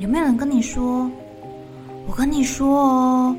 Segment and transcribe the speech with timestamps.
[0.00, 1.10] 有没有人跟你说？
[2.06, 3.36] 我跟你说哦，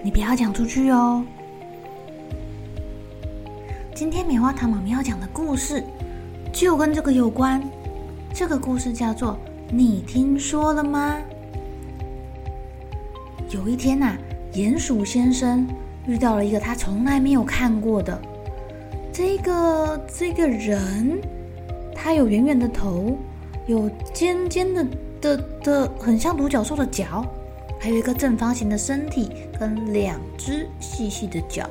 [0.00, 1.24] 你不要讲出去哦。
[3.96, 5.82] 今天棉花糖妈咪要讲的故事
[6.52, 7.60] 就跟这个有关。
[8.32, 9.32] 这个故事叫做
[9.74, 11.16] 《你听说了吗？》
[13.54, 14.16] 有一天呐、
[14.52, 15.66] 鼹鼠先生
[16.06, 18.22] 遇到了一个他从来没有看过的
[19.12, 21.20] 这个这个人，
[21.92, 23.18] 他有圆圆的头，
[23.66, 24.86] 有尖尖的。
[25.24, 27.24] 的的很像独角兽的脚，
[27.80, 31.68] 还有一个正方形的身体跟两只细细的脚。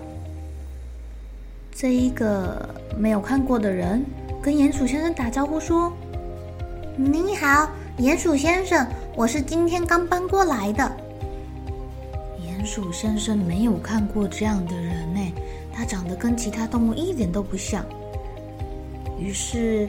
[1.71, 4.03] 这一个没有看过的人
[4.41, 5.93] 跟鼹鼠先生打招呼说
[6.97, 10.91] ：“你好，鼹鼠先生，我是今天刚搬过来的。”
[12.41, 15.19] 鼹鼠先生没有看过这样的人呢，
[15.71, 17.85] 他长得跟其他动物一点都不像。
[19.19, 19.87] 于是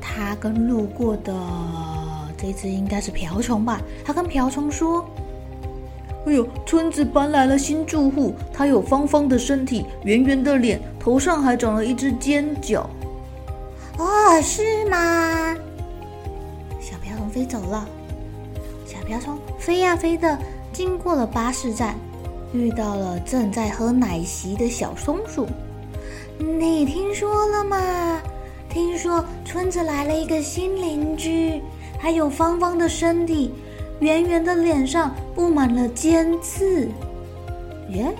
[0.00, 1.34] 他跟路过的。
[2.42, 3.80] 这只应该是瓢虫吧？
[4.04, 5.08] 他跟瓢虫说
[6.26, 12.90] ：“哎呦，村子搬来了新住户，他有方方的身体，圆圆的脸，头上还长了一只尖角。”
[13.96, 15.56] 哦，是吗？
[16.80, 17.88] 小瓢虫飞走了。
[18.84, 20.36] 小瓢虫飞呀飞的，
[20.72, 21.94] 经过了巴士站，
[22.52, 25.46] 遇到了正在喝奶昔的小松鼠。
[26.38, 28.20] 你听说了吗？
[28.68, 31.62] 听说村子来了一个新邻居。
[32.02, 33.54] 还有方方的身体，
[34.00, 36.88] 圆圆的脸上布满了尖刺。
[37.90, 38.12] 耶，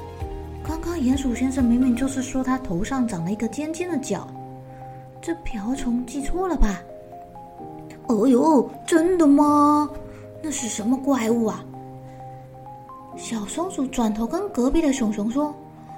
[0.62, 4.24] 刚刚鼹鼠先生明明就是说他头上长了一个尖尖的角，
[5.20, 6.80] 这瓢虫记错了吧？
[8.06, 9.90] 哦呦，真的吗？
[10.40, 11.64] 那是什么怪物啊？
[13.16, 15.52] 小松鼠转头跟隔壁的熊熊说：“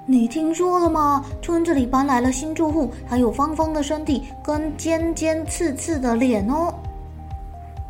[0.07, 1.23] 你听说了吗？
[1.39, 6.73] 村子里搬来了新住户，还有方方的身体跟尖尖刺刺的脸哦。”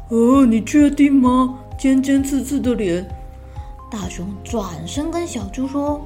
[0.09, 1.59] 哦，你确定吗？
[1.77, 3.05] 尖尖刺刺的脸。
[3.91, 6.01] 大熊转身跟小猪说：“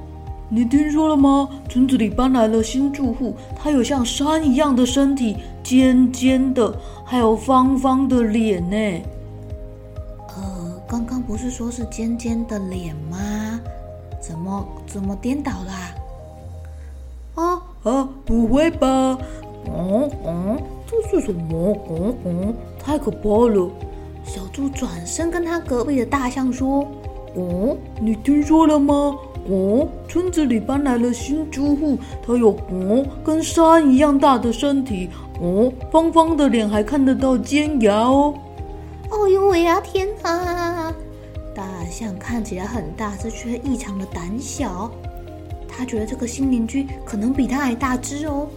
[0.50, 1.50] 你听说了吗？
[1.68, 6.74] 村子里搬来了新住户，他有像山一样的身体，尖尖的，
[7.04, 9.02] 还有方方的脸呢。”
[10.36, 13.18] 呃，刚刚不是说是尖尖的脸吗？
[14.22, 17.44] 怎么怎么颠倒了？
[17.44, 19.18] 啊啊，不会吧？
[19.68, 21.78] 嗯嗯，这是什么？
[21.90, 23.70] 嗯嗯，太可怕了！
[24.30, 26.88] 小猪转身跟他隔壁的大象说
[27.36, 29.16] ：“哦，你听说了吗？
[29.50, 35.10] 哦，村子里搬来了新住户，他有哦跟山一样大的身体，
[35.42, 38.32] 哦，方方的脸，还看得到尖牙哦。”
[39.10, 40.94] 哦呦喂呀，天啊！
[41.56, 44.92] 大象看起来很大，只却异常的胆小。
[45.68, 48.48] 他觉得这个新邻居可能比他还大只哦。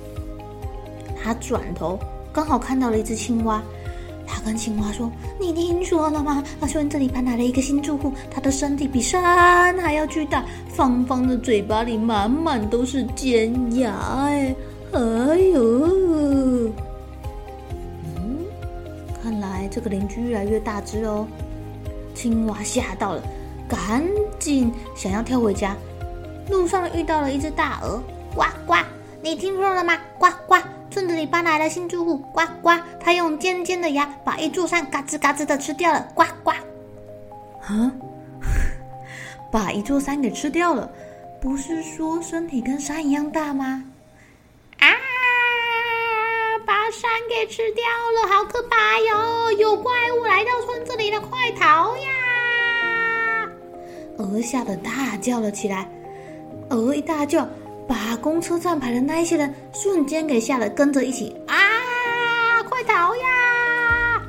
[1.22, 1.98] 他转头
[2.32, 3.62] 刚好看到了一只青蛙。
[4.34, 6.43] 他跟青蛙说：“你听说了吗？
[6.59, 13.93] 他说这里搬来了一个新住户，他的身体比山还要巨大，方方的嘴巴里满满都是尖牙。
[14.25, 14.56] 哎，
[14.93, 15.00] 哎
[15.52, 16.70] 呦！
[18.17, 18.38] 嗯，
[19.23, 21.26] 看来这个邻居越来越大只哦。
[22.14, 23.23] 青蛙吓到了，
[23.69, 24.02] 赶
[24.38, 25.76] 紧想要跳回家。
[26.49, 28.02] 路上遇到了一只大鹅，
[28.35, 28.75] 呱呱，
[29.22, 29.96] 你听说了吗？
[30.19, 30.56] 呱呱。”
[30.92, 32.78] 村子里搬来了新住户，呱呱！
[33.00, 36.50] 他用尖尖的牙把一座山嘎吱嘎吱的吃掉了，呱呱！
[37.62, 37.90] 啊，
[39.50, 40.92] 把一座山给吃掉了，
[41.40, 43.82] 不是说身体跟山一样大吗？
[44.80, 44.86] 啊！
[46.66, 47.82] 把山给吃掉
[48.20, 49.50] 了，好可怕哟！
[49.52, 49.90] 有怪
[50.20, 53.48] 物来到村子里了，快逃呀！
[54.18, 55.88] 鹅吓得大叫了起来，
[56.68, 57.48] 鹅一大叫。
[57.87, 61.56] 把公车站牌的那一些人瞬间给吓得跟着一起啊！
[62.69, 64.23] 快逃呀！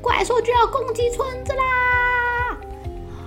[0.00, 2.58] 怪兽就要攻击村子啦！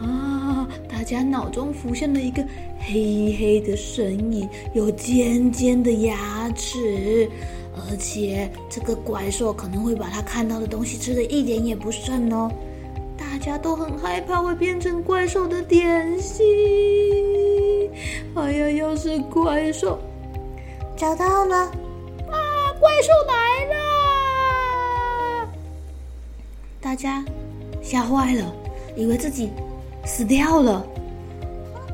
[0.01, 0.67] 啊！
[0.89, 2.41] 大家脑中浮现了一个
[2.79, 7.29] 黑黑的身影，有尖尖的牙齿，
[7.75, 12.49] 而且这个怪兽可能会把他看到的东西吃的一点也不剩哦。
[13.17, 16.45] 大家都很害怕会变成怪兽的点心。
[18.35, 19.99] 哎呀，要是怪兽
[20.95, 22.73] 找到了啊！
[22.79, 23.33] 怪兽来
[23.73, 25.49] 了！
[26.79, 27.23] 大家
[27.81, 28.53] 吓坏了，
[28.95, 29.51] 以为自己
[30.05, 30.85] 死掉了。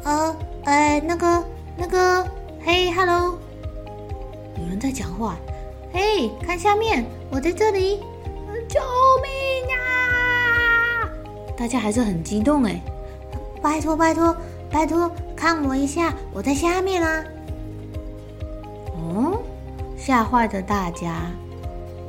[0.03, 0.35] 呃，
[0.65, 1.44] 哎，那个，
[1.75, 2.25] 那个，
[2.63, 3.38] 嘿哈喽，
[4.57, 5.35] 有人在讲话。
[5.94, 7.99] 嘿，看下面，我在这里，
[8.67, 8.79] 救
[9.21, 9.29] 命
[9.75, 11.09] 啊！
[11.57, 12.79] 大家还是很激动哎，
[13.61, 14.35] 拜托，拜托，
[14.69, 17.24] 拜托，看我一下，我在下面啊。
[18.95, 19.39] 哦，
[19.95, 21.31] 吓坏的大家，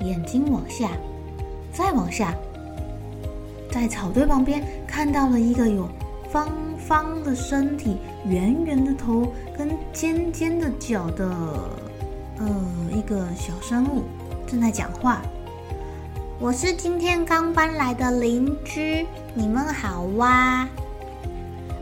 [0.00, 0.88] 眼睛往下，
[1.70, 2.34] 再往下，
[3.70, 5.86] 在草堆旁边看到了一个有
[6.30, 6.48] 方
[6.78, 11.28] 方的身体、圆圆的头跟尖尖的角的。
[12.40, 12.46] 呃，
[12.92, 14.04] 一个小生物
[14.46, 15.20] 正在讲话。
[16.38, 19.04] 我是今天刚搬来的邻居，
[19.34, 20.66] 你们好哇！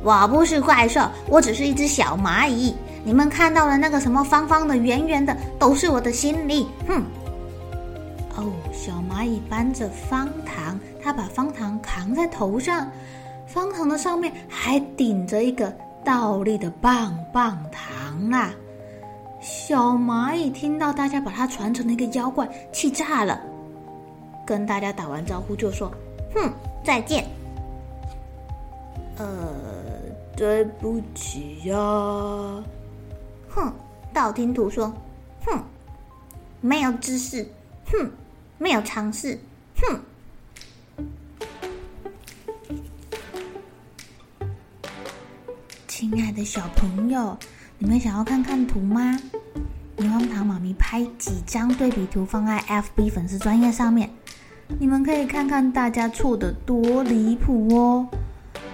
[0.07, 2.73] 我不是怪兽，我只是一只小蚂蚁。
[3.03, 6.69] 你们看到了那个什么方方的、圆圆的，都是我的行李。
[6.87, 7.03] 哼！
[8.37, 12.89] 哦，小蚂蚁搬着方糖，它把方糖扛在头上，
[13.49, 15.75] 方糖的上面还顶着一个
[16.05, 18.55] 倒立的棒棒糖啊！
[19.41, 23.41] 小蚂蚁听到大家把它传成了一个妖怪，气炸了，
[24.47, 25.91] 跟大家打完招呼就说
[26.33, 26.49] ：“哼，
[26.85, 27.27] 再见。”
[29.19, 29.25] 呃，
[30.37, 31.75] 对不起呀。
[33.49, 33.73] 哼，
[34.13, 34.93] 道听途说，
[35.47, 35.63] 哼，
[36.61, 37.49] 没有知识，
[37.87, 38.11] 哼，
[38.59, 39.39] 没有尝试，
[39.81, 40.01] 哼。
[45.89, 47.37] 亲爱的小朋友。
[47.79, 49.19] 你们想要看看图吗？
[49.99, 54.11] 棉花糖妈咪拍几张对比图放在 FB 粉丝专页上面，
[54.79, 58.07] 你们可以看看大家错得多离谱哦。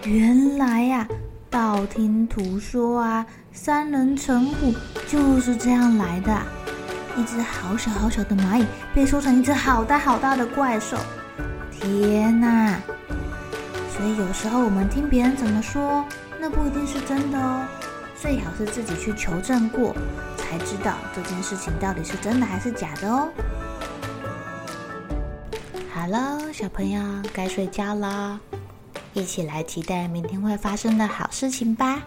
[0.04, 1.06] 原来呀、
[1.52, 4.72] 道听途说啊，三人成虎
[5.06, 6.34] 就是这样来的。
[7.14, 8.64] 一只好小好小的蚂蚁
[8.94, 10.96] 被说成一只好大好大的怪兽，
[11.70, 12.80] 天哪！
[13.94, 16.02] 所以有时候我们听别人怎么说，
[16.40, 17.66] 那不一定是真的哦。
[18.16, 19.94] 最好是自己去求证过，
[20.38, 23.28] 才知道这件事情到底是真的还是假的哦。
[25.92, 27.02] 好了，小朋友
[27.34, 28.40] 该睡觉了，
[29.14, 32.02] 一起来期待明天会发生的好事情吧。